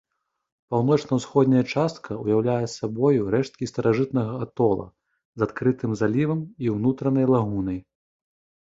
Паўночна-ўсходняя 0.75 1.61
частка 1.73 2.17
ўяўляе 2.23 2.65
сабою 2.77 3.21
рэшткі 3.37 3.71
старажытнага 3.73 4.33
атола 4.49 4.87
з 5.39 5.49
адкрытым 5.51 5.91
залівам 6.03 6.45
і 6.67 6.79
ўнутранай 6.79 7.25
лагунай. 7.37 7.79